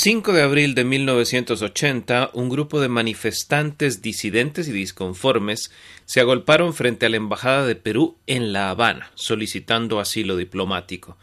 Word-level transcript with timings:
5 0.00 0.32
de 0.32 0.42
abril 0.42 0.76
de 0.76 0.84
1980, 0.84 2.30
un 2.32 2.48
grupo 2.48 2.80
de 2.80 2.88
manifestantes 2.88 4.00
disidentes 4.00 4.68
y 4.68 4.72
disconformes 4.72 5.72
se 6.04 6.20
agolparon 6.20 6.72
frente 6.72 7.06
a 7.06 7.08
la 7.08 7.16
Embajada 7.16 7.66
de 7.66 7.74
Perú 7.74 8.16
en 8.28 8.52
La 8.52 8.70
Habana, 8.70 9.10
solicitando 9.16 9.98
asilo 9.98 10.36
diplomático. 10.36 11.16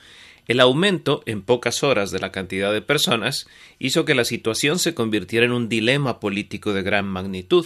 El 0.49 0.59
aumento 0.59 1.23
en 1.25 1.41
pocas 1.41 1.83
horas 1.83 2.11
de 2.11 2.19
la 2.19 2.33
cantidad 2.33 2.73
de 2.73 2.81
personas 2.81 3.47
hizo 3.79 4.03
que 4.03 4.13
la 4.13 4.25
situación 4.25 4.77
se 4.77 4.93
convirtiera 4.93 5.45
en 5.45 5.53
un 5.53 5.69
dilema 5.69 6.19
político 6.19 6.73
de 6.73 6.83
gran 6.83 7.05
magnitud. 7.05 7.65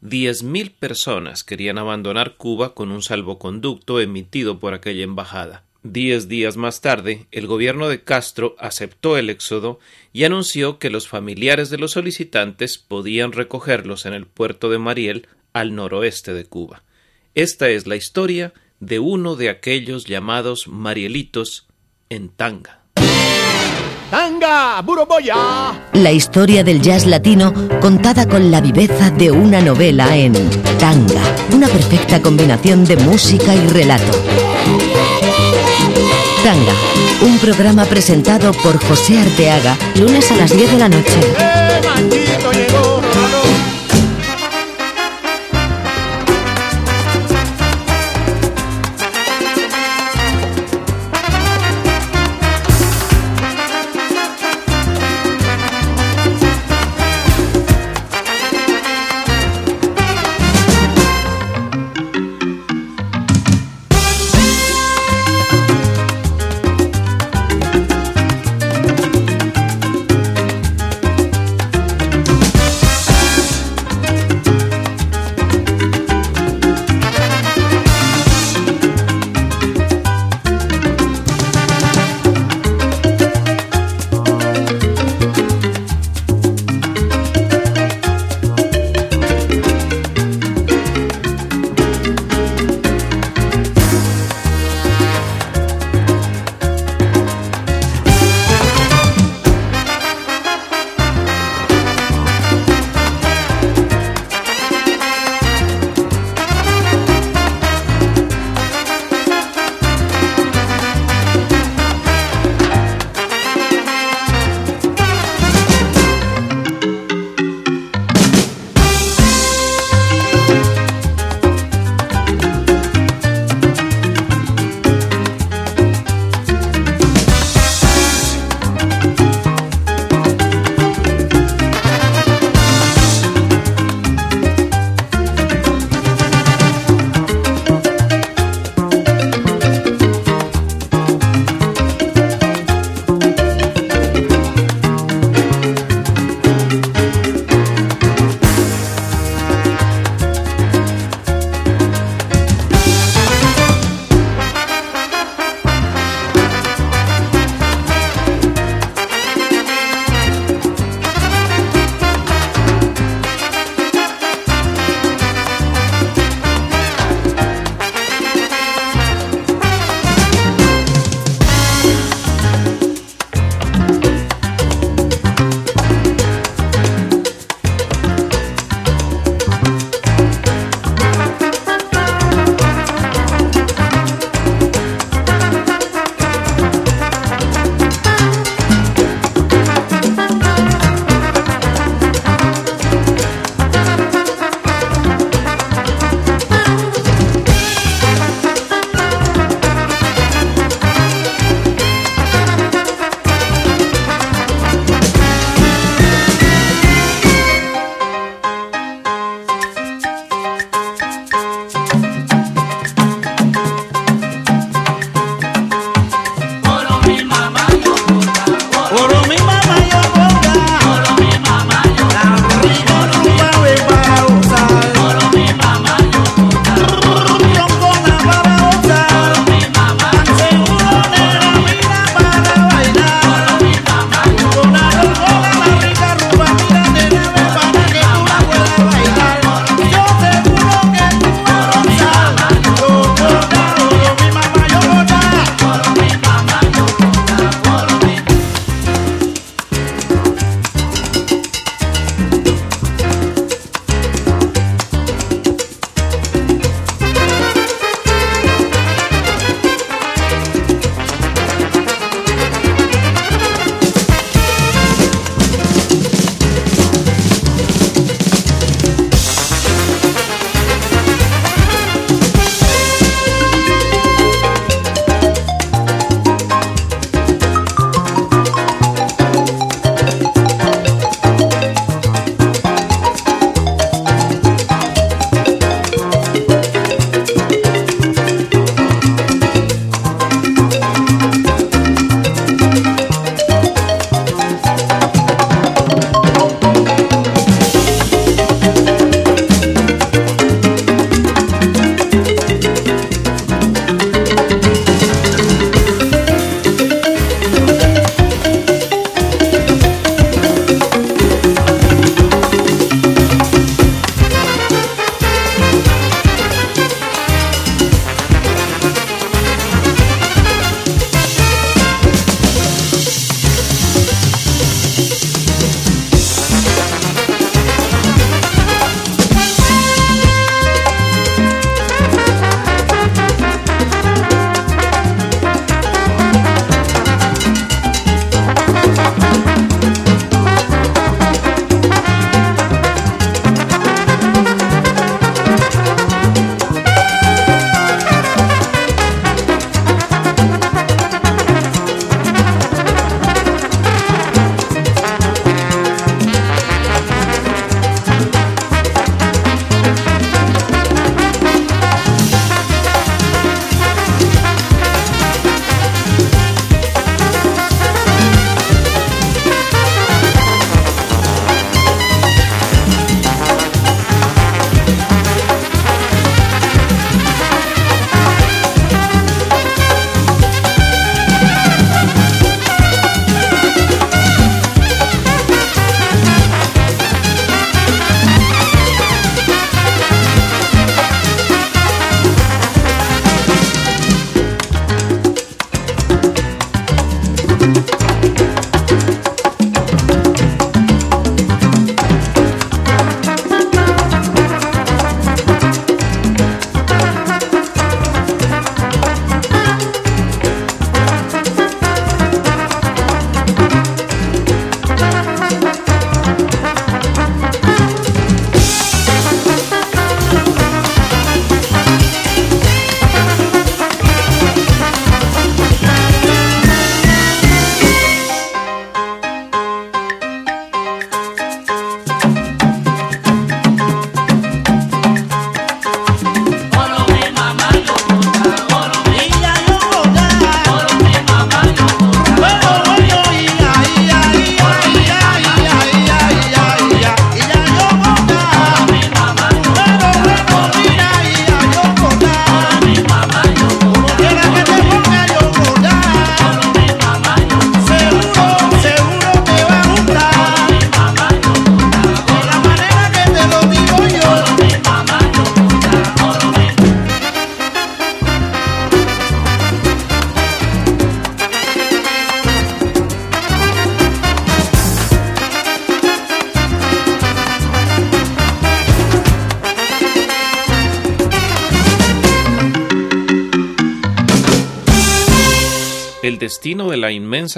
Diez 0.00 0.42
mil 0.42 0.72
personas 0.72 1.44
querían 1.44 1.78
abandonar 1.78 2.34
Cuba 2.36 2.74
con 2.74 2.90
un 2.90 3.02
salvoconducto 3.02 4.00
emitido 4.00 4.58
por 4.58 4.74
aquella 4.74 5.04
embajada. 5.04 5.67
Diez 5.84 6.28
días 6.28 6.56
más 6.56 6.80
tarde, 6.80 7.26
el 7.30 7.46
gobierno 7.46 7.88
de 7.88 8.02
Castro 8.02 8.56
aceptó 8.58 9.16
el 9.16 9.30
éxodo 9.30 9.78
y 10.12 10.24
anunció 10.24 10.78
que 10.80 10.90
los 10.90 11.06
familiares 11.06 11.70
de 11.70 11.78
los 11.78 11.92
solicitantes 11.92 12.78
podían 12.78 13.30
recogerlos 13.30 14.04
en 14.04 14.12
el 14.12 14.26
puerto 14.26 14.70
de 14.70 14.78
Mariel, 14.78 15.28
al 15.52 15.74
noroeste 15.74 16.34
de 16.34 16.44
Cuba. 16.44 16.82
Esta 17.34 17.68
es 17.68 17.86
la 17.86 17.96
historia 17.96 18.52
de 18.80 18.98
uno 18.98 19.36
de 19.36 19.50
aquellos 19.50 20.04
llamados 20.04 20.66
Marielitos 20.66 21.68
en 22.08 22.28
tanga. 22.28 22.82
¡Tanga! 24.10 24.80
¡Buroboya! 24.82 25.90
La 25.92 26.10
historia 26.10 26.64
del 26.64 26.80
jazz 26.80 27.06
latino 27.06 27.52
contada 27.80 28.26
con 28.26 28.50
la 28.50 28.60
viveza 28.60 29.10
de 29.10 29.30
una 29.30 29.60
novela 29.60 30.16
en 30.16 30.32
Tanga, 30.78 31.22
una 31.54 31.68
perfecta 31.68 32.20
combinación 32.22 32.84
de 32.84 32.96
música 32.96 33.54
y 33.54 33.66
relato. 33.68 34.12
Un 37.20 37.38
programa 37.40 37.84
presentado 37.84 38.52
por 38.52 38.82
José 38.82 39.18
Arteaga, 39.18 39.76
lunes 39.96 40.30
a 40.30 40.36
las 40.36 40.56
10 40.56 40.72
de 40.72 40.78
la 40.78 40.88
noche. 40.88 41.20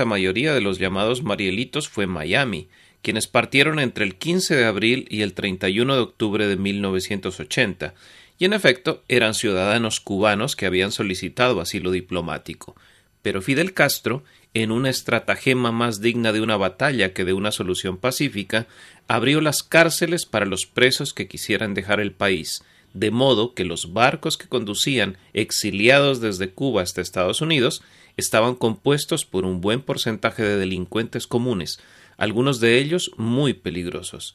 Mayoría 0.05 0.55
de 0.55 0.61
los 0.61 0.79
llamados 0.79 1.23
Marielitos 1.23 1.89
fue 1.89 2.07
Miami, 2.07 2.69
quienes 3.03 3.27
partieron 3.27 3.79
entre 3.79 4.05
el 4.05 4.17
15 4.17 4.57
de 4.57 4.65
abril 4.65 5.07
y 5.11 5.23
el 5.23 5.33
31 5.33 5.95
de 5.95 6.01
octubre 6.01 6.47
de 6.47 6.57
1980, 6.57 7.95
y 8.39 8.45
en 8.45 8.53
efecto 8.53 9.03
eran 9.09 9.35
ciudadanos 9.35 10.01
cubanos 10.01 10.57
que 10.57 10.67
habían 10.67 10.93
solicitado 10.93 11.61
asilo 11.61 11.91
diplomático. 11.91 12.75
Pero 13.23 13.43
Fidel 13.43 13.75
Castro, 13.75 14.25
en 14.55 14.73
una 14.73 14.91
estratagema 14.91 15.73
más 15.73 16.01
digna 16.01 16.33
de 16.33 16.41
una 16.41 16.57
batalla 16.57 17.13
que 17.13 17.25
de 17.25 17.33
una 17.33 17.53
solución 17.53 17.99
pacífica, 17.99 18.67
abrió 19.09 19.41
las 19.41 19.63
cárceles 19.63 20.27
para 20.27 20.47
los 20.47 20.67
presos 20.67 21.13
que 21.13 21.29
quisieran 21.29 21.75
dejar 21.75 22.01
el 22.01 22.13
país, 22.13 22.63
de 22.95 23.11
modo 23.11 23.55
que 23.55 23.65
los 23.65 23.93
barcos 23.93 24.37
que 24.37 24.49
conducían 24.49 25.17
exiliados 25.33 26.21
desde 26.21 26.51
Cuba 26.51 26.83
hasta 26.83 27.01
Estados 27.01 27.41
Unidos 27.41 27.83
estaban 28.17 28.55
compuestos 28.55 29.25
por 29.25 29.45
un 29.45 29.61
buen 29.61 29.81
porcentaje 29.81 30.43
de 30.43 30.57
delincuentes 30.57 31.27
comunes, 31.27 31.81
algunos 32.17 32.61
de 32.61 32.79
ellos 32.79 33.13
muy 33.17 33.55
peligrosos. 33.55 34.35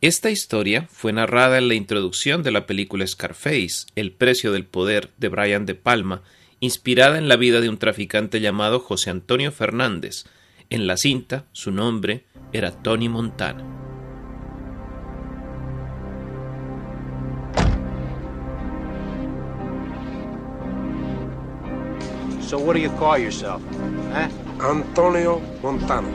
Esta 0.00 0.30
historia 0.30 0.86
fue 0.90 1.12
narrada 1.12 1.58
en 1.58 1.68
la 1.68 1.74
introducción 1.74 2.42
de 2.42 2.50
la 2.50 2.66
película 2.66 3.06
Scarface, 3.06 3.86
El 3.94 4.12
precio 4.12 4.52
del 4.52 4.66
poder 4.66 5.10
de 5.16 5.28
Brian 5.28 5.66
De 5.66 5.74
Palma, 5.74 6.22
inspirada 6.60 7.18
en 7.18 7.28
la 7.28 7.36
vida 7.36 7.60
de 7.60 7.68
un 7.68 7.78
traficante 7.78 8.40
llamado 8.40 8.80
José 8.80 9.10
Antonio 9.10 9.50
Fernández. 9.50 10.24
En 10.70 10.86
la 10.86 10.96
cinta, 10.96 11.46
su 11.52 11.70
nombre 11.70 12.24
era 12.52 12.82
Tony 12.82 13.08
Montana. 13.08 13.83
So 22.54 22.60
what 22.60 22.74
do 22.74 22.80
you 22.80 22.90
call 22.90 23.18
yourself? 23.18 23.60
Huh? 24.12 24.28
Antonio 24.62 25.40
Montano. 25.60 26.08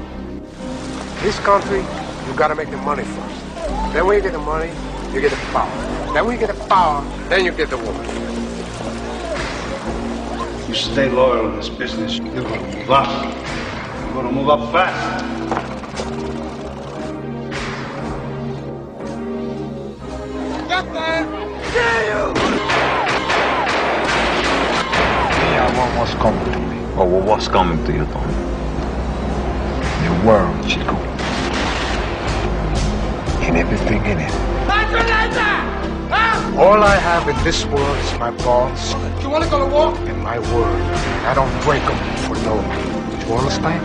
This 1.22 1.38
country, 1.40 1.80
you 1.80 2.34
gotta 2.38 2.56
make 2.56 2.72
the 2.72 2.78
money 2.78 3.04
first. 3.04 3.44
Then 3.92 4.06
when 4.06 4.16
you 4.16 4.22
get 4.22 4.32
the 4.32 4.40
money, 4.40 4.72
you 5.12 5.20
get 5.20 5.32
the 5.32 5.38
power. 5.52 6.14
Then 6.14 6.26
when 6.26 6.40
you 6.40 6.48
get 6.48 6.56
the 6.56 6.64
power, 6.64 7.04
then 7.28 7.44
you 7.44 7.52
get 7.52 7.70
the 7.70 7.76
woman. 7.76 8.06
You 10.70 10.76
stay 10.76 11.10
loyal 11.10 11.50
in 11.50 11.58
this 11.58 11.68
business, 11.68 12.20
you're 12.20 12.44
gonna 12.44 12.74
move 12.74 12.90
up. 12.90 13.36
You're 14.06 14.14
gonna 14.14 14.32
move 14.32 14.50
up 14.50 14.72
fast. 14.72 15.26
Get 20.70 20.94
there! 20.94 21.26
Yeah, 21.76 22.44
you! 22.44 22.49
Yeah, 25.80 25.96
what 25.96 26.10
was 26.10 26.16
coming 26.16 26.52
to 26.52 26.60
me? 26.60 26.78
Or 26.98 27.08
what 27.08 27.24
was 27.24 27.48
coming 27.48 27.82
to 27.86 27.94
you, 27.94 28.06
Tony? 28.12 28.34
The 30.04 30.28
world, 30.28 30.68
Chico. 30.68 30.96
And 33.48 33.56
everything 33.56 34.06
in 34.06 34.20
it. 34.20 34.34
All 36.60 36.84
I 36.84 36.98
have 36.98 37.30
in 37.30 37.42
this 37.46 37.64
world 37.68 37.98
is 38.00 38.20
my 38.20 38.32
balls 38.44 38.94
You 39.22 39.30
wanna 39.30 39.50
go 39.50 39.60
to 39.60 39.74
war? 39.74 39.96
and 40.10 40.22
my 40.22 40.38
word. 40.54 40.82
I 41.26 41.34
don't 41.34 41.54
break 41.64 41.84
them 41.86 41.98
for 42.28 42.36
no 42.44 42.56
one. 42.60 43.30
You 43.30 43.36
understand? 43.36 43.80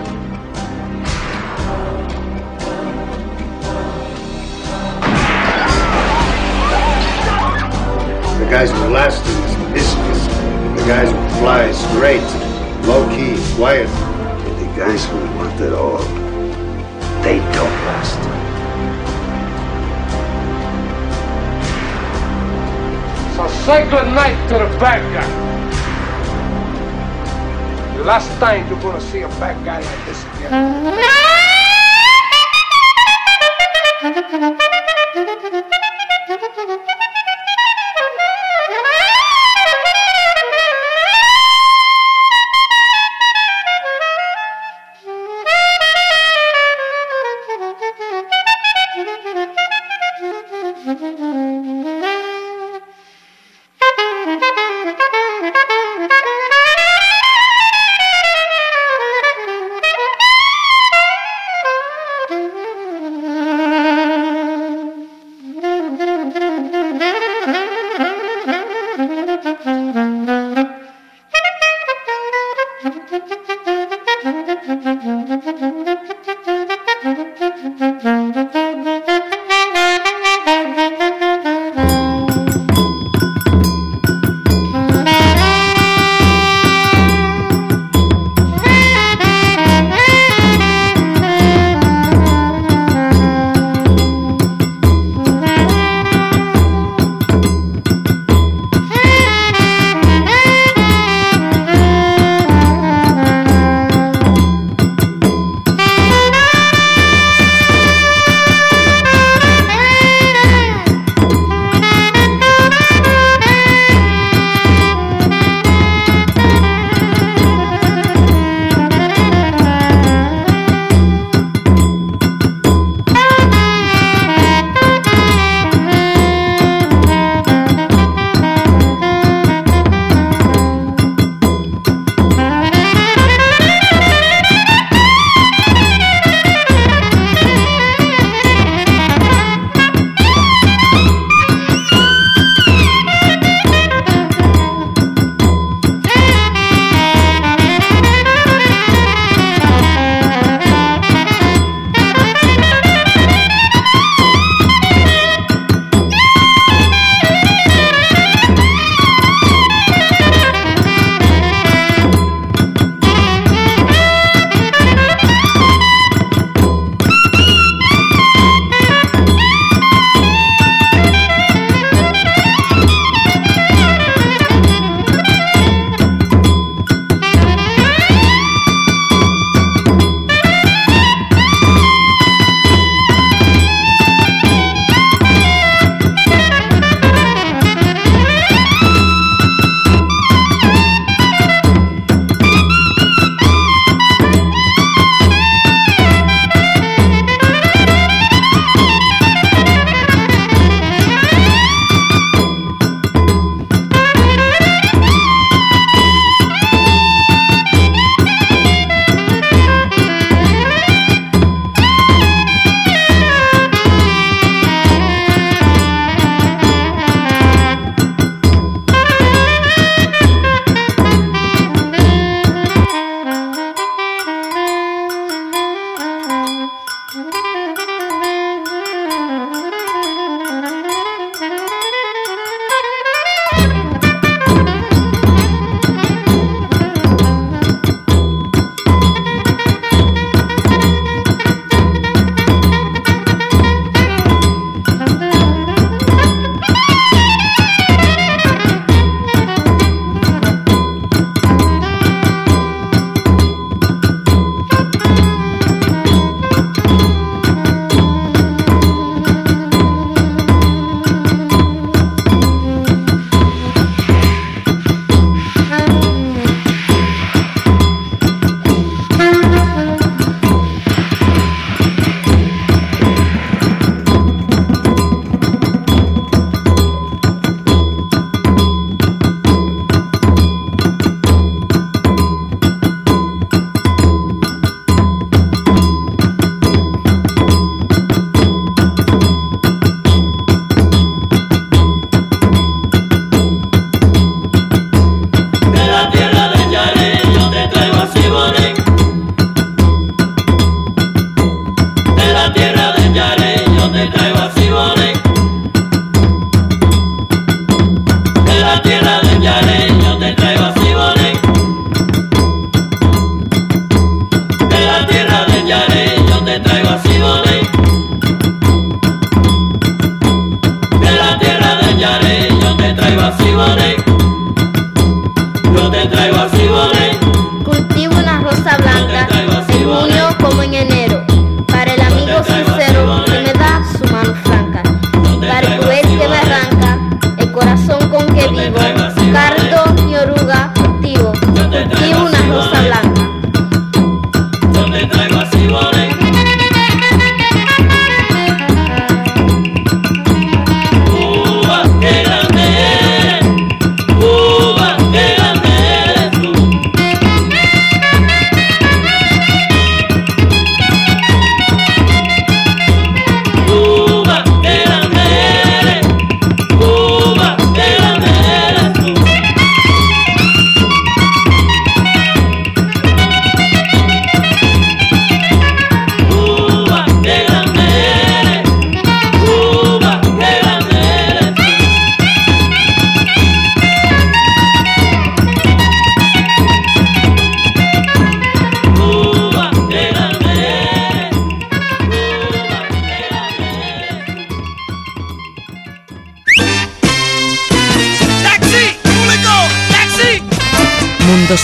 The 8.41 8.51
guys 8.51 8.71
who 8.73 8.79
last 8.89 9.25
in 9.27 9.41
this 9.43 9.55
business, 9.73 9.84
the 10.85 10.91
guys 10.91 11.11
who 11.11 11.39
fly 11.41 11.73
straight, 11.73 12.87
low 12.87 13.09
key, 13.09 13.37
quiet. 13.57 13.89
And 13.89 14.55
the 14.61 14.77
guys 14.77 15.07
who 15.07 15.17
want 15.37 15.59
it 15.59 15.73
all, 15.73 15.99
they 17.23 17.39
don't 17.39 17.77
last. 17.89 18.21
So 23.35 23.49
say 23.65 23.89
good 23.89 24.09
night 24.13 24.37
to 24.49 24.55
the 24.59 24.79
bad 24.79 25.01
guy. 25.15 25.45
The 27.97 28.05
last 28.05 28.29
time 28.39 28.69
you're 28.69 28.83
gonna 28.83 29.01
see 29.01 29.23
a 29.23 29.29
bad 29.41 29.65
guy 29.65 29.81
like 29.81 30.07
this 30.07 30.23
again. 30.37 31.41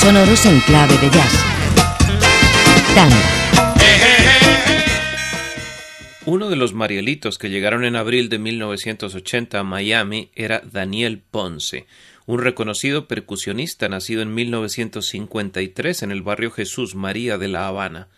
sonoros 0.01 0.47
en 0.47 0.59
clave 0.61 0.97
de 0.97 1.11
jazz. 1.11 1.45
Uno 6.25 6.49
de 6.49 6.57
los 6.57 6.73
marielitos 6.73 7.37
que 7.37 7.51
llegaron 7.51 7.85
en 7.85 7.97
abril 7.97 8.31
de 8.31 8.39
1980 8.39 9.59
a 9.59 9.63
Miami 9.63 10.31
era 10.35 10.63
Daniel 10.65 11.21
Ponce, 11.31 11.87
un 12.25 12.41
reconocido 12.41 13.09
percusionista 13.09 13.91
nacido 13.91 14.23
en 14.23 14.33
1953 14.33 16.03
en 16.03 16.13
el 16.13 16.23
barrio 16.23 16.51
Jesús 16.51 16.95
María 16.95 17.37
de 17.37 17.49
La 17.49 17.69
Habana. 17.69 18.09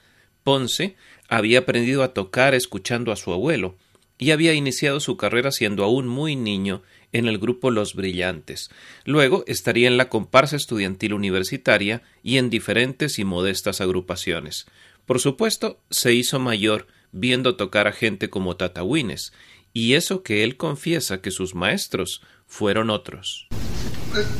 Ponce 0.44 0.94
había 1.28 1.60
aprendido 1.60 2.04
a 2.04 2.14
tocar 2.14 2.54
escuchando 2.54 3.10
a 3.10 3.16
su 3.16 3.32
abuelo 3.32 3.76
y 4.18 4.30
había 4.30 4.54
iniciado 4.54 5.00
su 5.00 5.16
carrera 5.16 5.50
siendo 5.50 5.82
aún 5.82 6.06
muy 6.06 6.36
niño 6.36 6.82
en 7.12 7.28
el 7.28 7.38
grupo 7.38 7.70
Los 7.70 7.94
Brillantes. 7.94 8.70
Luego 9.04 9.44
estaría 9.46 9.88
en 9.88 9.96
la 9.96 10.08
comparsa 10.08 10.56
estudiantil 10.56 11.14
universitaria 11.14 12.02
y 12.22 12.38
en 12.38 12.50
diferentes 12.50 13.18
y 13.18 13.24
modestas 13.24 13.80
agrupaciones. 13.80 14.66
Por 15.06 15.20
supuesto, 15.20 15.78
se 15.90 16.14
hizo 16.14 16.38
mayor 16.38 16.86
viendo 17.12 17.56
tocar 17.56 17.86
a 17.86 17.92
gente 17.92 18.30
como 18.30 18.56
Tata 18.56 18.82
Wines, 18.82 19.32
y 19.74 19.94
eso 19.94 20.22
que 20.22 20.44
él 20.44 20.56
confiesa 20.56 21.20
que 21.20 21.30
sus 21.30 21.54
maestros 21.54 22.22
fueron 22.46 22.90
otros. 22.90 23.48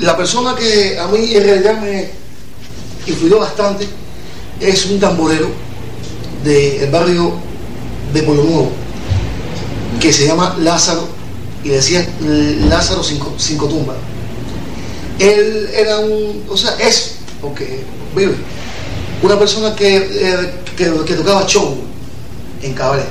La 0.00 0.16
persona 0.16 0.54
que 0.54 0.98
a 0.98 1.06
mí 1.08 1.34
en 1.34 1.42
realidad 1.42 1.80
me 1.80 2.10
influyó 3.06 3.38
bastante 3.38 3.86
es 4.60 4.86
un 4.86 5.00
tamborero 5.00 5.50
del 6.44 6.90
barrio 6.90 7.34
de 8.12 8.22
Nuevo, 8.22 8.72
que 10.00 10.12
se 10.12 10.26
llama 10.26 10.56
Lázaro, 10.58 11.08
y 11.64 11.68
decía 11.68 12.06
Lázaro 12.68 13.02
Cinco, 13.02 13.34
cinco 13.36 13.66
Tumbas. 13.66 13.96
Él 15.18 15.70
era 15.74 15.98
un, 15.98 16.44
o 16.48 16.56
sea, 16.56 16.72
es, 16.80 17.16
porque 17.40 17.84
vive, 18.16 18.34
una 19.22 19.38
persona 19.38 19.74
que, 19.74 19.96
eh, 19.96 20.54
que, 20.76 20.90
que 21.04 21.14
tocaba 21.14 21.46
show 21.46 21.76
en 22.62 22.74
cabaret. 22.74 23.06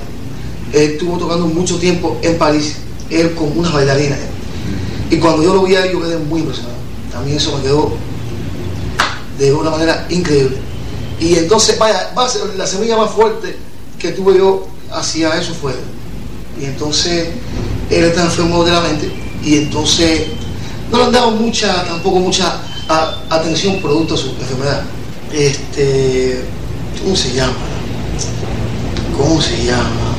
Él 0.74 0.92
estuvo 0.92 1.18
tocando 1.18 1.48
mucho 1.48 1.78
tiempo 1.78 2.18
en 2.22 2.38
París, 2.38 2.76
él 3.10 3.34
con 3.34 3.58
unas 3.58 3.74
bailarinas. 3.74 4.20
Y 5.10 5.18
cuando 5.18 5.44
yo 5.44 5.54
lo 5.54 5.64
vi 5.64 5.76
a 5.76 5.86
él, 5.86 5.92
yo 5.94 6.02
quedé 6.02 6.18
muy 6.18 6.40
impresionado. 6.40 6.78
También 7.12 7.38
eso 7.38 7.56
me 7.58 7.64
quedó 7.64 7.94
de 9.38 9.54
una 9.54 9.70
manera 9.70 10.06
increíble. 10.10 10.58
Y 11.20 11.36
entonces, 11.36 11.78
vaya, 11.78 12.14
la 12.58 12.68
semilla 12.68 12.98
más 12.98 13.12
fuerte 13.12 13.56
que 14.00 14.12
tuve 14.12 14.38
yo 14.38 14.68
hacia 14.92 15.38
eso 15.38 15.54
fue. 15.54 15.74
Y 16.60 16.66
entonces, 16.66 17.30
él 17.90 18.04
está 18.06 18.24
enfermo 18.24 18.64
de 18.64 18.72
la 18.72 18.82
mente. 18.82 19.12
Y 19.44 19.58
entonces, 19.58 20.28
no 20.92 20.98
le 20.98 21.04
han 21.06 21.12
dado 21.12 21.32
mucha, 21.32 21.84
tampoco 21.86 22.20
mucha 22.20 22.60
atención 23.30 23.82
producto 23.82 24.16
de 24.16 24.22
su 24.22 24.30
enfermedad. 24.30 24.84
Este, 25.34 26.44
¿cómo 27.04 27.16
se 27.16 27.34
llama? 27.34 27.54
¿Cómo 29.18 29.42
se 29.42 29.64
llama? 29.64 30.16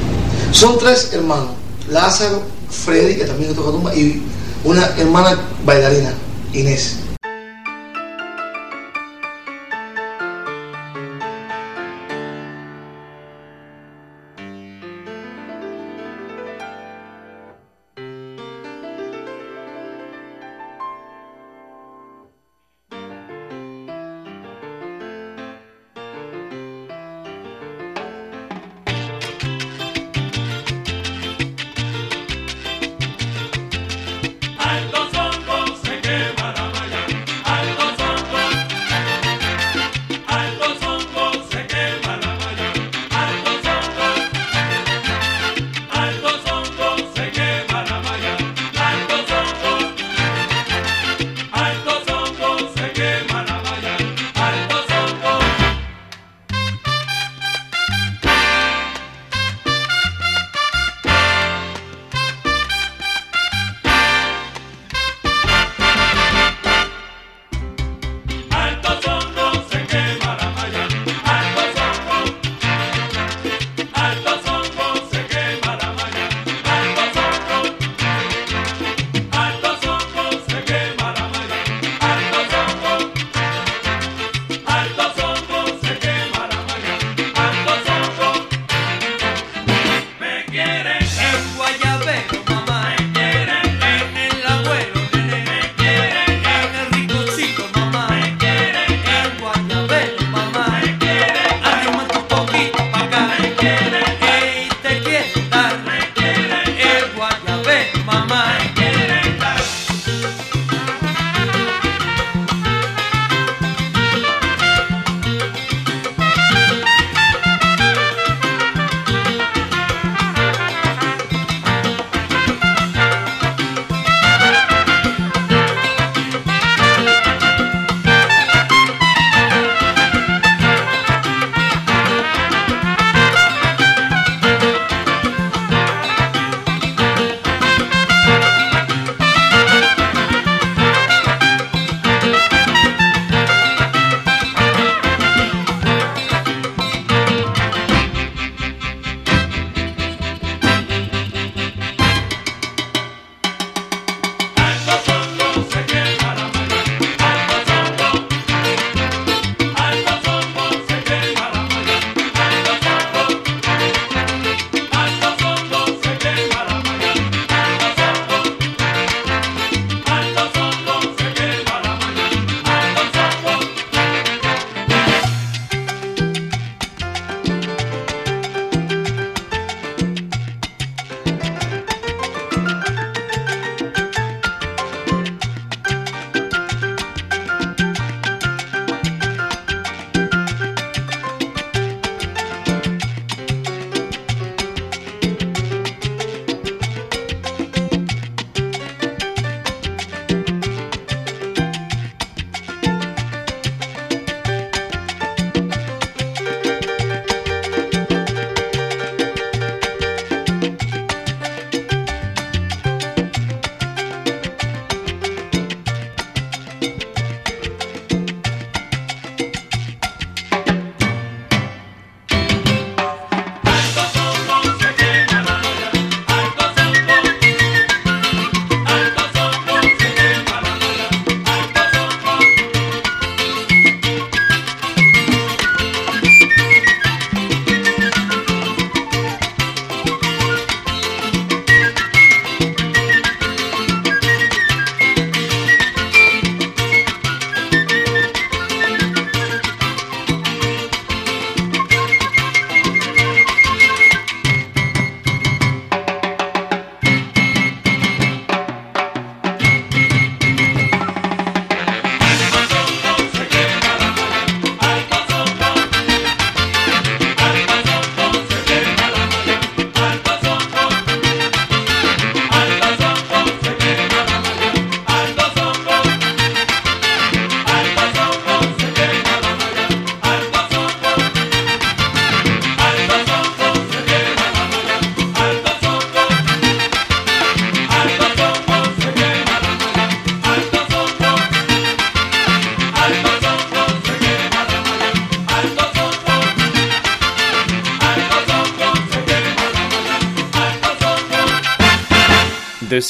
Son 0.53 0.79
tres 0.79 1.11
hermanos. 1.13 1.49
Lázaro, 1.91 2.43
Freddy, 2.71 3.17
que 3.17 3.25
también 3.25 3.55
toca 3.55 3.71
tumba, 3.71 3.95
y 3.95 4.23
una 4.65 4.87
hermana 4.97 5.39
bailarina, 5.65 6.13
Inés. 6.55 6.97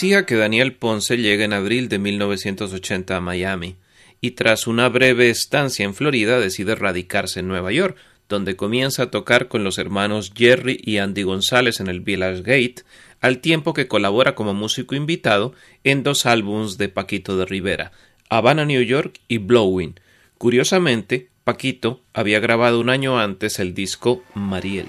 Decía 0.03 0.27
que 0.27 0.35
Daniel 0.35 0.75
Ponce 0.75 1.17
llega 1.17 1.45
en 1.45 1.53
abril 1.53 1.88
de 1.88 2.01
1980 2.01 3.17
a 3.17 3.21
Miami 3.21 3.77
y 4.21 4.33
tras 4.33 4.67
una 4.67 4.88
breve 4.88 5.31
estancia 5.31 5.85
en 5.85 5.95
Florida 5.95 6.41
decide 6.41 6.75
radicarse 6.75 7.38
en 7.38 7.47
Nueva 7.47 7.71
York, 7.71 7.97
donde 8.29 8.57
comienza 8.57 9.05
a 9.05 9.11
tocar 9.12 9.47
con 9.47 9.62
los 9.62 9.79
hermanos 9.79 10.33
Jerry 10.35 10.81
y 10.83 10.99
Andy 10.99 11.23
González 11.23 11.79
en 11.79 11.87
el 11.87 12.01
Village 12.01 12.43
Gate, 12.43 12.83
al 13.21 13.38
tiempo 13.38 13.75
que 13.75 13.87
colabora 13.87 14.35
como 14.35 14.55
músico 14.55 14.97
invitado 14.97 15.55
en 15.85 16.03
dos 16.03 16.27
álbumes 16.27 16.79
de 16.79 16.88
Paquito 16.88 17.37
de 17.37 17.47
Rivera, 17.47 17.93
Havana, 18.29 18.65
New 18.65 18.83
York 18.83 19.21
y 19.29 19.38
Blowing. 19.38 20.01
Curiosamente, 20.37 21.29
Paquito 21.45 22.01
había 22.12 22.41
grabado 22.41 22.81
un 22.81 22.91
año 22.91 23.21
antes 23.21 23.61
el 23.61 23.73
disco 23.73 24.25
Mariel. 24.35 24.88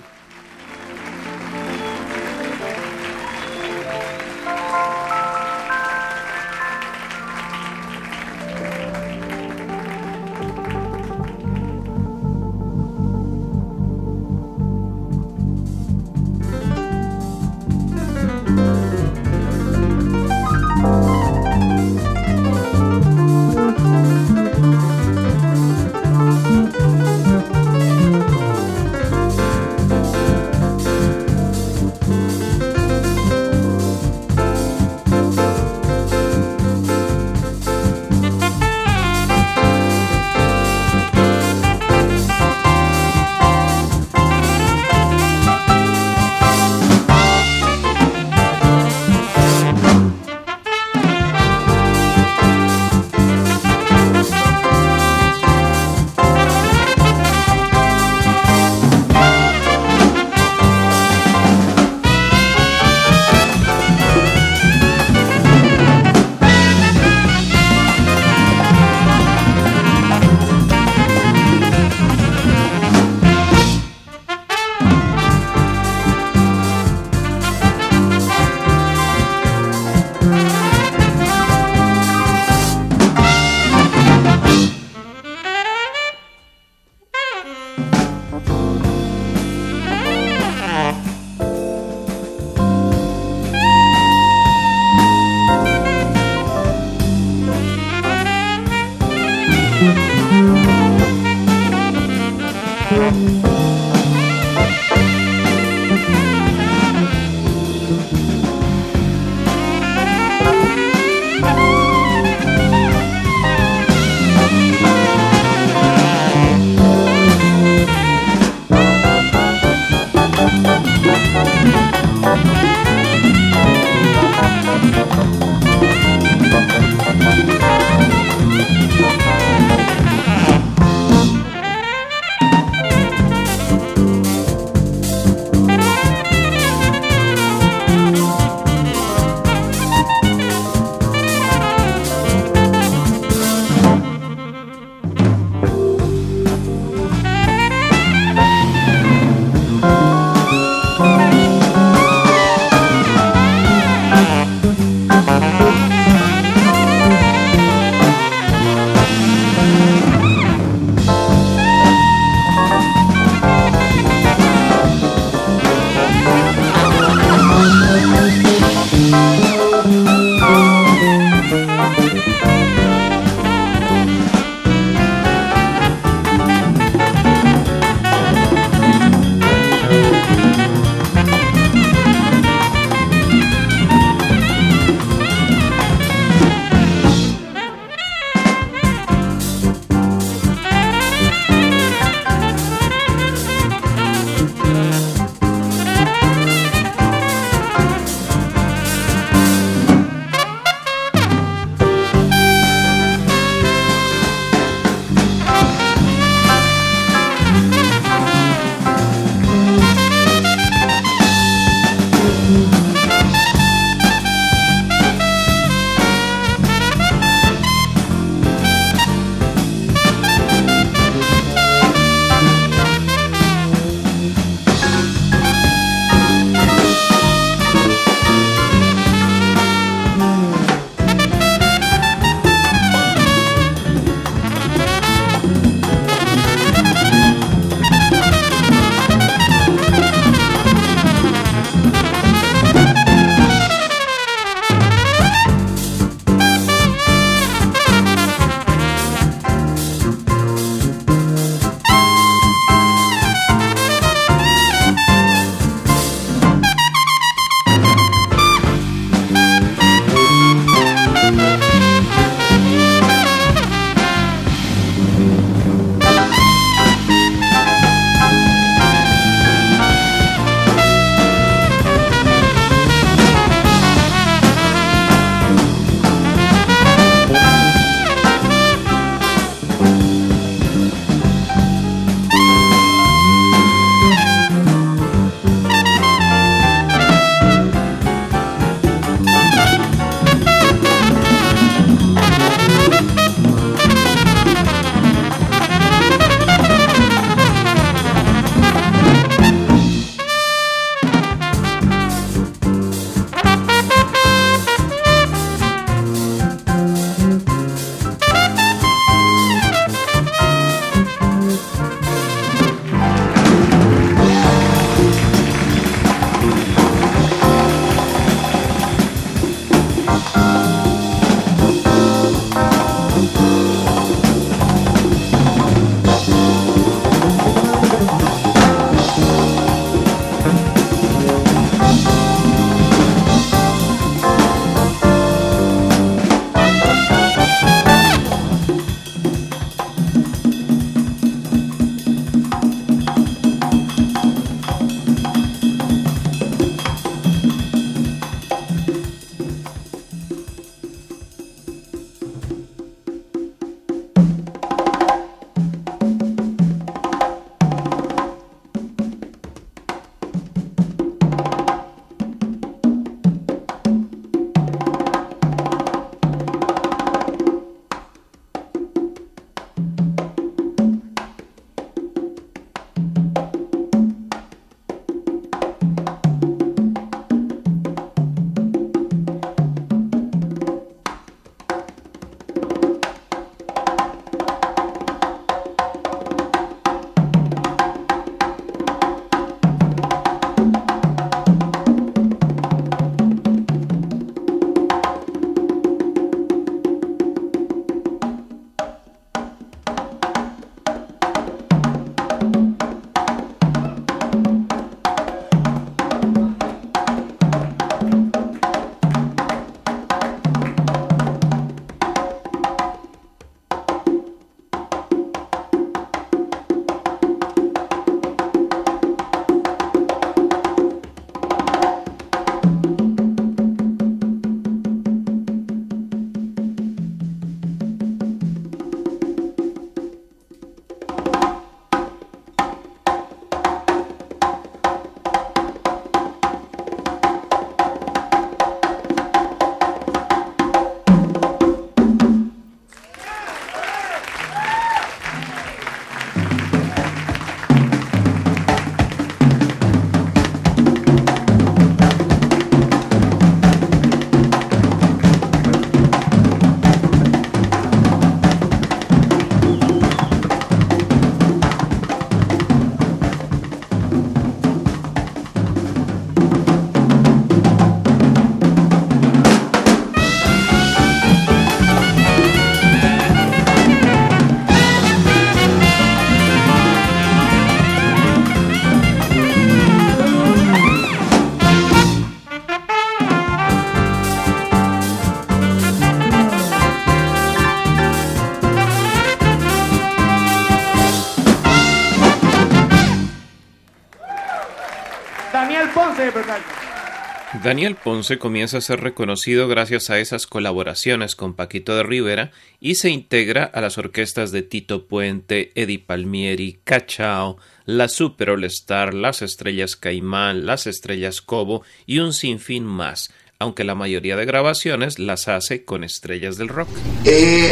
Daniel 497.63 497.95
Ponce 497.95 498.39
comienza 498.39 498.79
a 498.79 498.81
ser 498.81 498.99
reconocido 498.99 499.69
gracias 499.69 500.09
a 500.09 500.19
esas 500.19 500.47
colaboraciones 500.47 501.33
con 501.33 501.53
Paquito 501.53 501.95
de 501.95 502.03
Rivera 502.03 502.51
y 502.81 502.95
se 502.95 503.09
integra 503.09 503.63
a 503.63 503.79
las 503.79 503.97
orquestas 503.97 504.51
de 504.51 504.63
Tito 504.63 505.05
Puente, 505.05 505.71
Eddie 505.75 505.99
Palmieri, 505.99 506.79
Cachao, 506.83 507.55
la 507.85 508.09
Super 508.09 508.49
All 508.49 508.65
Star, 508.65 509.13
las 509.13 509.41
Estrellas 509.41 509.95
Caimán, 509.95 510.65
las 510.65 510.87
Estrellas 510.87 511.41
Cobo 511.41 511.83
y 512.05 512.19
un 512.19 512.33
sinfín 512.33 512.83
más, 512.83 513.31
aunque 513.59 513.85
la 513.85 513.95
mayoría 513.95 514.35
de 514.35 514.43
grabaciones 514.43 515.17
las 515.17 515.47
hace 515.47 515.85
con 515.85 516.03
estrellas 516.03 516.57
del 516.57 516.67
rock. 516.67 516.89
He, 517.23 517.71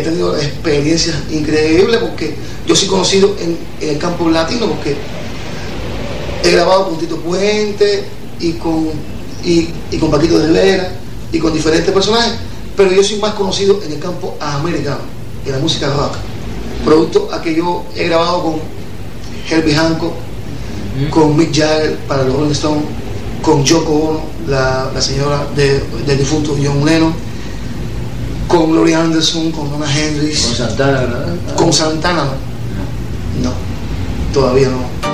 tenido 0.00 0.36
experiencias 0.36 1.24
increíbles 1.32 1.98
porque 1.98 2.36
yo 2.68 2.76
soy 2.76 2.86
conocido 2.86 3.36
en, 3.40 3.58
el 3.80 3.98
campo 3.98 4.30
latino 4.30 4.68
porque 4.68 4.94
he 6.44 6.52
grabado 6.52 6.90
con 6.90 7.00
Tito 7.00 7.16
Puente 7.16 8.04
y 8.38 8.52
con, 8.52 8.92
y, 9.44 9.98
con 9.98 10.10
Paquito 10.10 10.38
de 10.38 10.46
Rivera 10.48 10.92
y 11.32 11.38
con 11.38 11.52
diferentes 11.52 11.92
personajes, 11.92 12.32
pero 12.76 12.92
yo 12.92 13.02
soy 13.02 13.18
más 13.18 13.34
conocido 13.34 13.80
en 13.84 13.92
el 13.92 13.98
campo 13.98 14.36
americano, 14.40 15.00
en 15.44 15.52
la 15.52 15.58
música 15.58 15.88
rock, 15.88 16.16
producto 16.84 17.28
a 17.32 17.40
que 17.40 17.54
yo 17.54 17.84
he 17.94 18.08
grabado 18.08 18.42
con 18.42 18.54
Herbie 19.48 19.74
Hancock, 19.74 20.14
con 21.10 21.36
Mick 21.36 21.54
Jagger 21.54 21.96
para 22.08 22.24
los 22.24 22.34
Rolling 22.36 22.52
Stones, 22.52 22.84
con 23.42 23.64
Yoko 23.64 23.92
Ono, 23.92 24.20
la, 24.48 24.90
señora 25.00 25.46
de, 25.54 25.82
del 26.06 26.18
difunto 26.18 26.56
John 26.62 26.84
Lennon, 26.84 27.12
con 28.48 28.72
Gloria 28.72 29.02
Anderson, 29.02 29.50
con 29.50 29.70
Donna 29.70 29.86
Hendrix. 29.86 30.46
Con 30.46 30.54
Santana, 30.54 31.00
¿verdad? 31.00 31.34
Con 31.56 31.72
Santana, 31.72 32.24
no, 33.42 33.52
todavía 34.32 34.68
no. 34.68 35.13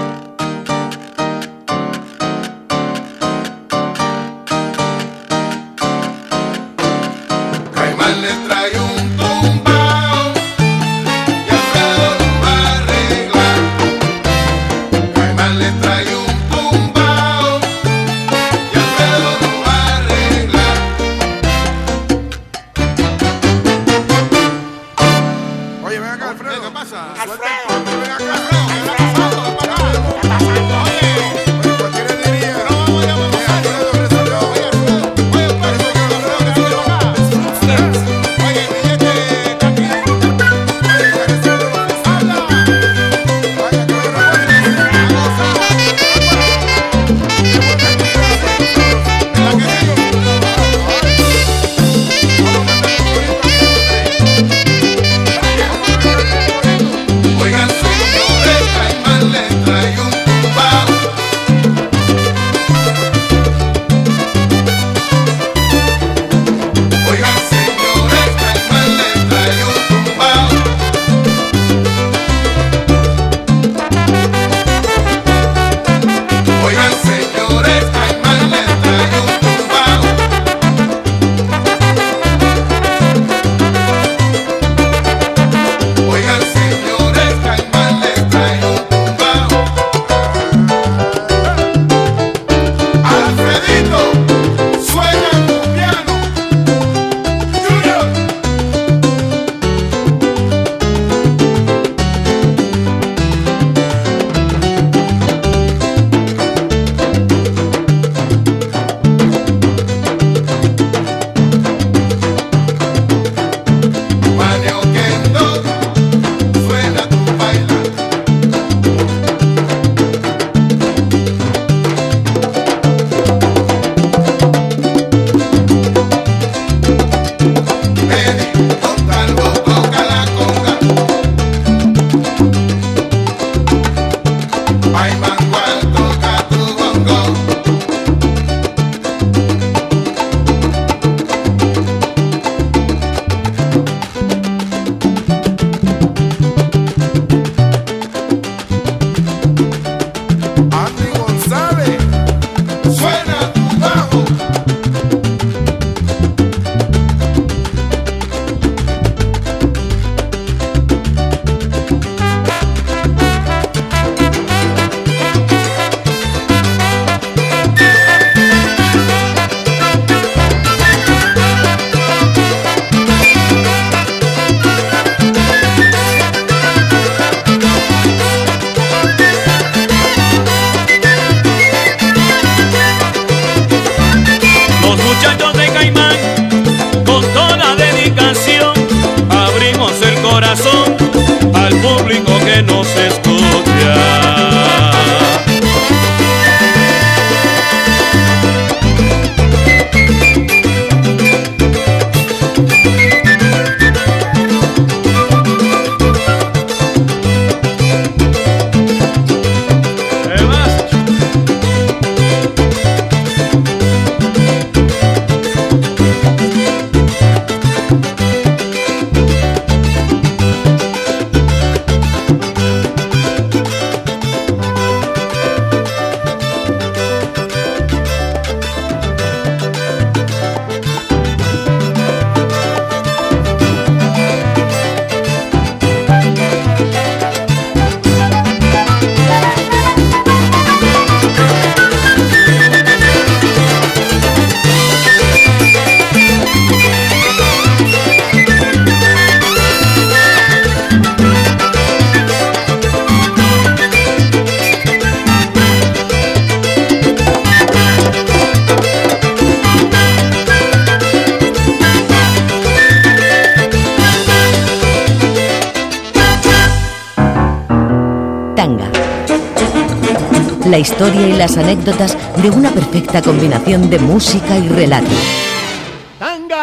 Historia 270.81 271.28
y 271.28 271.33
las 271.33 271.57
anécdotas 271.57 272.16
de 272.43 272.51
una 272.51 272.72
perfecta 272.72 273.22
combinación 273.22 273.91
de 273.91 273.99
música 273.99 274.59
y 274.59 274.68
relato. 274.68 275.11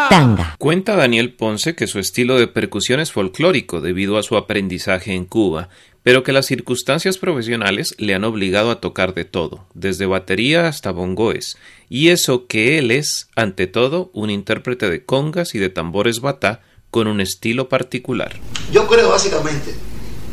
Tanga. 0.10 0.56
Cuenta 0.58 0.96
Daniel 0.96 1.34
Ponce 1.34 1.76
que 1.76 1.88
su 1.88 2.00
estilo 2.00 2.38
de 2.38 2.48
percusión 2.48 3.00
es 3.00 3.12
folclórico 3.12 3.82
debido 3.82 4.18
a 4.18 4.24
su 4.24 4.38
aprendizaje 4.38 5.14
en 5.14 5.26
Cuba, 5.26 5.70
pero 6.04 6.24
que 6.24 6.32
las 6.32 6.46
circunstancias 6.46 7.18
profesionales 7.18 7.96
le 7.98 8.16
han 8.16 8.24
obligado 8.24 8.72
a 8.72 8.80
tocar 8.80 9.14
de 9.14 9.26
todo, 9.26 9.66
desde 9.74 10.06
batería 10.06 10.68
hasta 10.68 10.92
bongoes, 10.92 11.58
y 11.90 12.10
eso 12.10 12.48
que 12.48 12.78
él 12.78 12.92
es, 12.92 13.30
ante 13.36 13.68
todo, 13.68 14.10
un 14.14 14.30
intérprete 14.30 14.90
de 14.90 15.04
congas 15.04 15.56
y 15.56 15.60
de 15.60 15.70
tambores 15.70 16.22
batá 16.22 16.62
con 16.92 17.08
un 17.08 17.20
estilo 17.20 17.68
particular. 17.68 18.34
Yo 18.72 18.88
creo 18.88 19.10
básicamente 19.10 19.76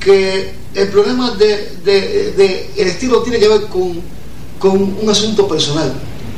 que 0.04 0.52
el 0.74 0.88
problema 0.88 1.30
de, 1.32 1.70
de, 1.84 2.70
el 2.76 2.88
estilo 2.88 3.22
tiene 3.22 3.38
que 3.38 3.48
ver 3.48 3.62
con, 3.68 4.00
con 4.58 4.98
un 5.00 5.08
asunto 5.08 5.48
personal, 5.48 5.92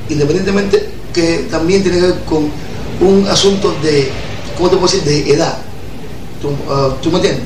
independientemente 0.09 0.89
que 1.13 1.47
también 1.51 1.83
tiene 1.83 1.99
que 1.99 2.07
ver 2.07 2.21
con 2.25 2.51
un 3.01 3.27
asunto 3.27 3.75
de, 3.83 4.11
¿cómo 4.57 4.71
te 4.71 4.77
puedo 4.77 4.93
decir?, 4.93 5.05
de 5.05 5.33
edad. 5.33 5.59
¿Tú, 6.41 6.51
ah, 6.69 6.95
me 7.05 7.17
entiendes? 7.17 7.43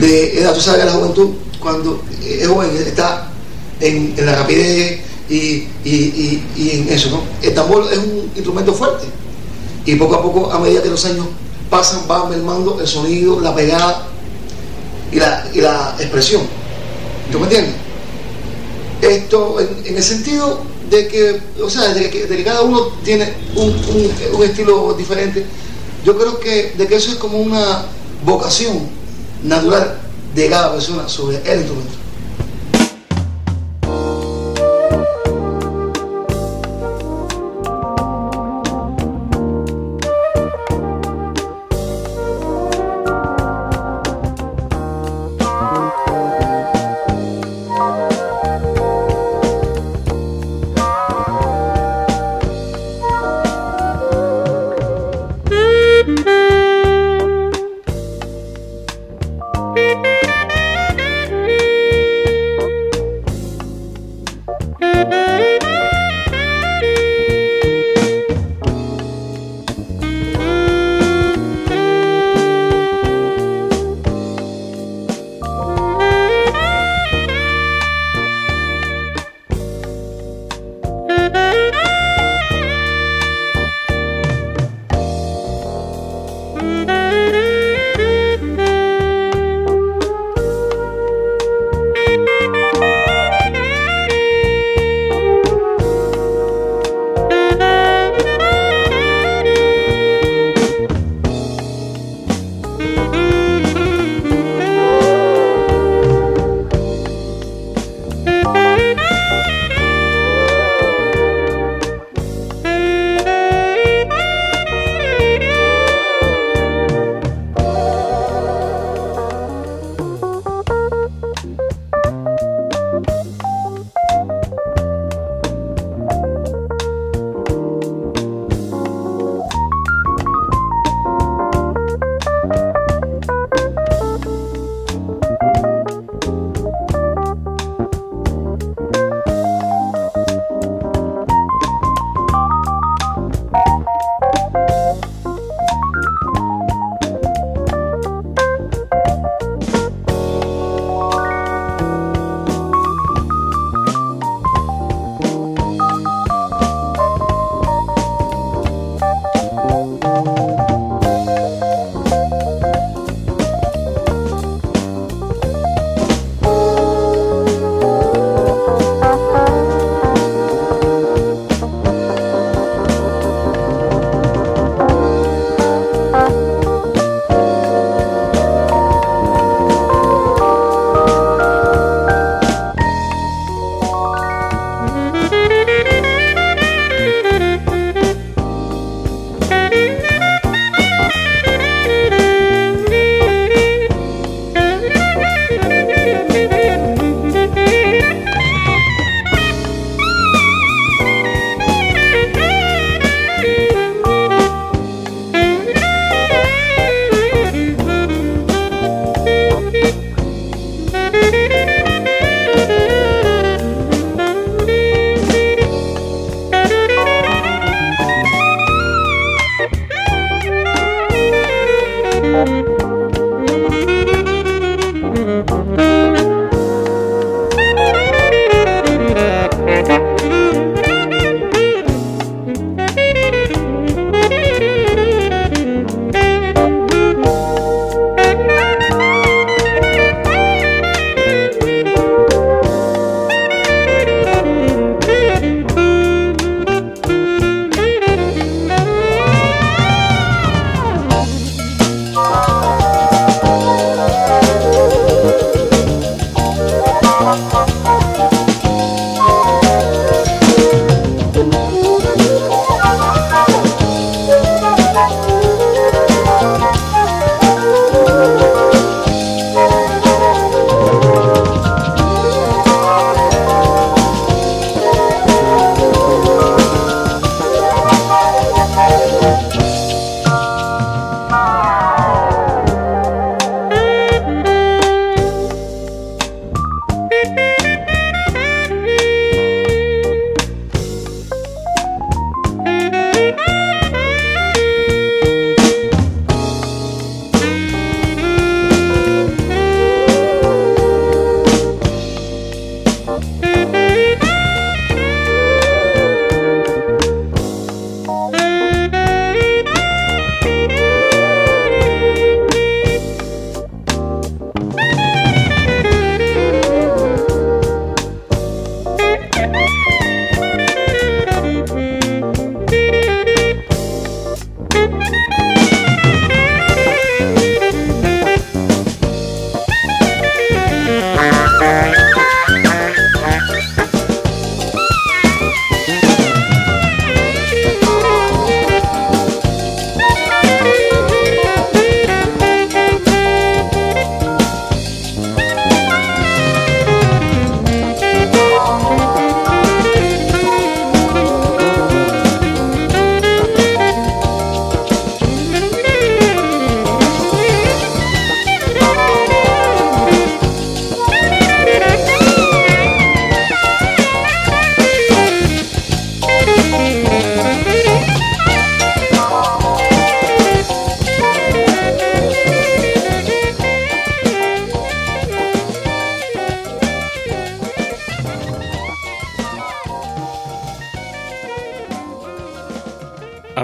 De 0.00 0.40
edad. 0.40 0.54
Tú 0.54 0.60
sabes 0.60 0.80
que 0.80 0.86
la 0.86 0.92
juventud, 0.92 1.30
cuando 1.60 2.02
es 2.24 2.46
joven, 2.46 2.70
está 2.76 3.30
en, 3.80 4.14
la 4.24 4.36
rapidez 4.36 5.00
y, 5.28 5.68
en 5.84 6.88
eso, 6.88 7.10
¿no? 7.10 7.22
El 7.42 7.54
tambor 7.54 7.88
es 7.92 7.98
un 7.98 8.30
instrumento 8.34 8.72
fuerte. 8.72 9.06
Y 9.84 9.96
poco 9.96 10.14
a 10.14 10.22
poco, 10.22 10.52
a 10.52 10.58
medida 10.60 10.82
que 10.82 10.90
los 10.90 11.04
años 11.04 11.26
pasan, 11.68 12.02
va 12.10 12.28
mermando 12.28 12.80
el 12.80 12.86
sonido, 12.86 13.40
la 13.40 13.54
pegada 13.54 14.08
y 15.12 15.16
la, 15.16 15.48
y 15.52 15.60
la 15.60 15.96
expresión. 15.98 16.42
¿Tú 17.30 17.38
me 17.38 17.44
entiendes? 17.44 17.74
Esto, 19.02 19.56
en 19.60 19.96
el 19.96 20.02
sentido 20.02 20.60
de 20.90 21.06
que, 21.08 21.40
o 21.62 21.70
sea, 21.70 21.92
de 21.92 22.10
que, 22.10 22.44
cada 22.44 22.62
uno 22.62 22.88
tiene 23.04 23.32
un, 23.54 23.68
un, 24.34 24.42
estilo 24.42 24.94
diferente. 24.94 25.44
Yo 26.04 26.16
creo 26.16 26.38
que 26.40 26.72
de 26.76 26.86
que 26.86 26.96
eso 26.96 27.10
es 27.10 27.16
como 27.16 27.38
una 27.38 27.84
vocación 28.24 28.88
natural 29.42 30.00
de 30.34 30.48
cada 30.48 30.72
persona 30.72 31.08
sobre 31.08 31.36
el 31.50 31.60
instrumento. 31.60 31.94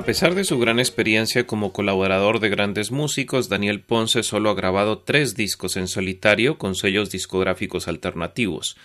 A 0.05 0.07
pesar 0.07 0.35
de 0.35 0.45
su 0.45 0.59
gran 0.59 0.81
experiencia 0.81 1.47
como 1.47 1.73
colaborador 1.73 2.39
de 2.39 2.51
grandes 2.51 2.91
músicos, 2.91 3.49
Daniel 3.49 3.81
Ponce 3.81 4.23
solo 4.23 4.51
ha 4.51 4.55
grabado 4.55 4.99
tres 4.99 5.35
discos 5.35 5.79
en 5.79 5.89
solitario 5.89 6.59
con 6.59 6.75
sellos 6.75 7.11
discográficos 7.11 7.89
alternativos. 7.89 8.77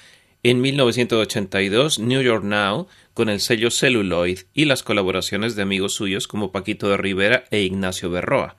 En 0.43 0.61
1982, 0.61 1.99
New 1.99 2.21
York 2.21 2.45
Now, 2.45 2.87
con 3.13 3.27
el 3.27 3.41
sello 3.41 3.69
Celluloid 3.69 4.39
y 4.53 4.63
las 4.63 4.81
colaboraciones 4.81 5.57
de 5.57 5.63
amigos 5.63 5.93
suyos 5.93 6.25
como 6.25 6.53
Paquito 6.53 6.89
de 6.89 6.95
Rivera 6.95 7.43
e 7.51 7.63
Ignacio 7.63 8.09
Berroa. 8.09 8.55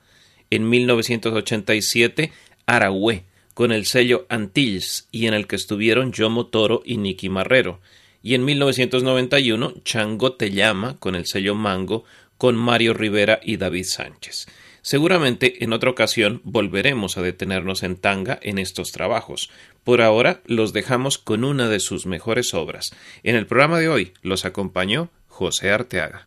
En 0.51 0.69
1987, 0.69 2.31
Aragüe, 2.67 3.23
con 3.55 3.71
el 3.71 3.87
sello 3.87 4.27
Antilles 4.29 5.07
y 5.11 5.25
en 5.25 5.33
el 5.33 5.47
que 5.47 5.55
estuvieron 5.55 6.11
Yomo 6.11 6.45
Toro 6.45 6.83
y 6.85 6.97
Nicky 6.97 7.27
Marrero. 7.27 7.79
Y 8.23 8.35
en 8.35 8.45
1991, 8.45 9.73
Chango 9.83 10.33
Te 10.33 10.51
Llama, 10.51 10.99
con 10.99 11.15
el 11.15 11.25
sello 11.25 11.55
Mango, 11.55 12.03
con 12.41 12.55
Mario 12.55 12.95
Rivera 12.95 13.39
y 13.43 13.57
David 13.57 13.85
Sánchez. 13.85 14.47
Seguramente 14.81 15.63
en 15.63 15.73
otra 15.73 15.91
ocasión 15.91 16.41
volveremos 16.43 17.15
a 17.19 17.21
detenernos 17.21 17.83
en 17.83 17.97
tanga 17.97 18.39
en 18.41 18.57
estos 18.57 18.91
trabajos. 18.91 19.51
Por 19.83 20.01
ahora 20.01 20.41
los 20.47 20.73
dejamos 20.73 21.19
con 21.19 21.43
una 21.43 21.69
de 21.69 21.79
sus 21.79 22.07
mejores 22.07 22.55
obras. 22.55 22.95
En 23.21 23.35
el 23.35 23.45
programa 23.45 23.77
de 23.77 23.89
hoy 23.89 24.13
los 24.23 24.43
acompañó 24.43 25.09
José 25.27 25.69
Arteaga. 25.69 26.25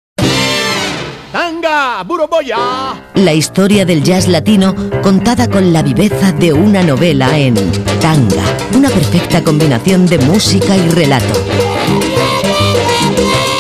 ¡Tanga! 1.33 2.01
¡Buroboya! 2.05 3.11
La 3.17 3.35
historia 3.35 3.85
del 3.85 4.05
jazz 4.05 4.29
latino 4.29 4.73
contada 5.03 5.51
con 5.51 5.73
la 5.73 5.83
viveza 5.83 6.31
de 6.31 6.53
una 6.53 6.85
novela 6.85 7.37
en 7.37 7.57
Tanga, 8.01 8.45
una 8.73 8.89
perfecta 8.89 9.43
combinación 9.43 10.07
de 10.07 10.19
música 10.19 10.77
y 10.77 10.91
relato. 10.91 11.74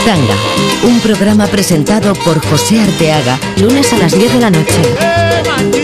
Tanga, 0.04 0.36
un 0.84 1.00
programa 1.00 1.46
presentado 1.46 2.14
por 2.14 2.44
José 2.46 2.80
Arteaga, 2.80 3.38
lunes 3.60 3.92
a 3.92 3.98
las 3.98 4.12
10 4.12 4.32
de 4.32 4.40
la 4.40 4.50
noche. 4.50 5.83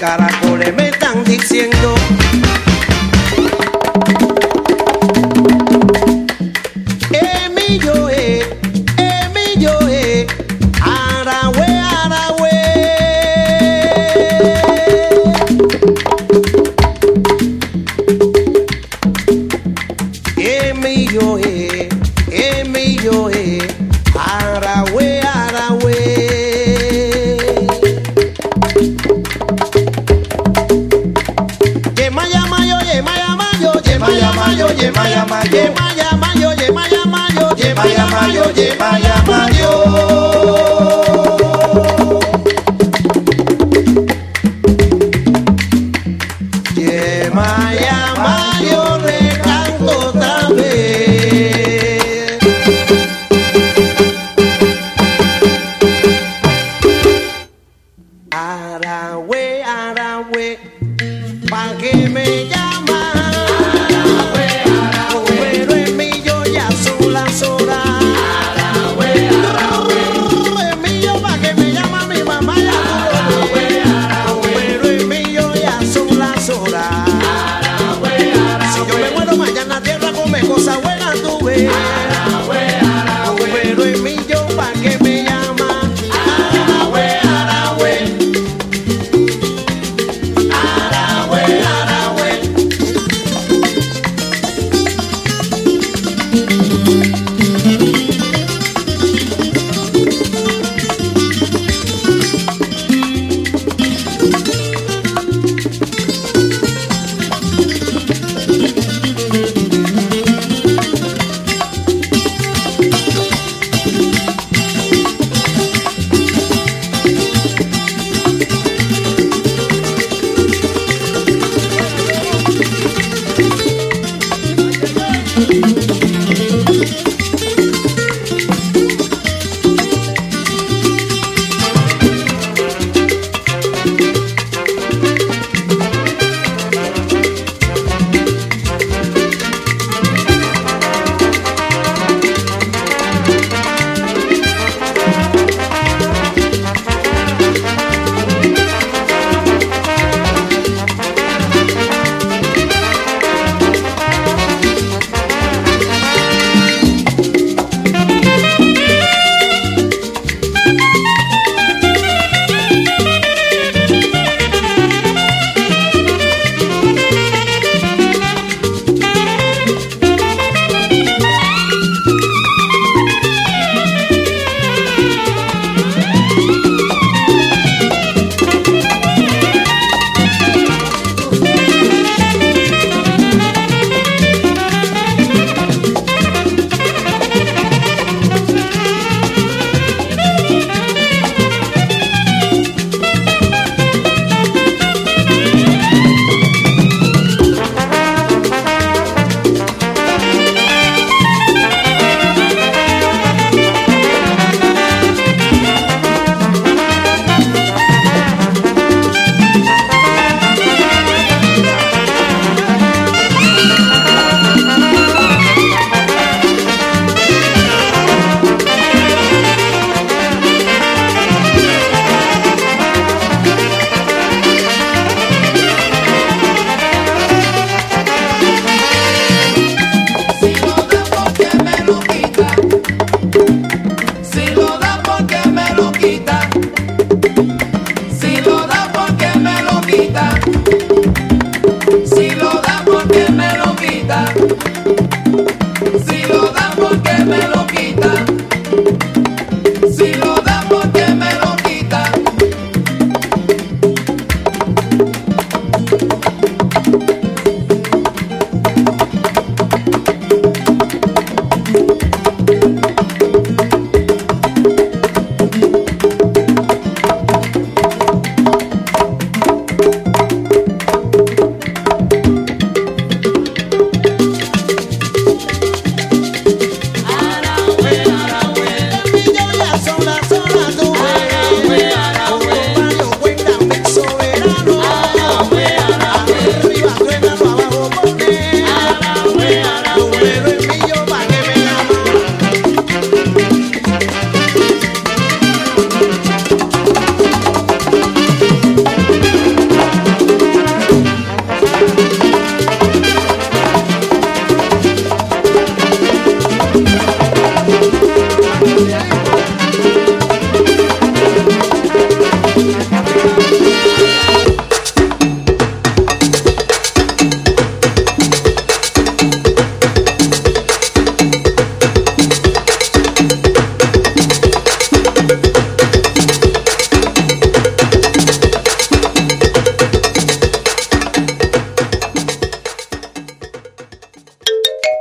caracoles 0.00 0.74
me 0.76 0.88
están 0.88 1.22
diciendo 1.24 1.94